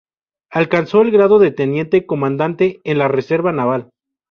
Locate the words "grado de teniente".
1.11-2.07